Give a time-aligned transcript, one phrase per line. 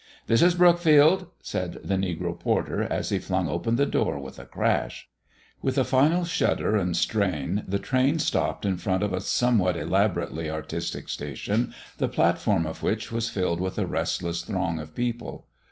[0.25, 4.45] "This is Brookfield," said the negro porter, as he flung open the door with a
[4.47, 5.07] crash.
[5.61, 10.49] With a final shudder and strain, the train stopped in front of a somewhat elaborately
[10.49, 15.45] artistic station, the platform of which was filled with a restless throng of people.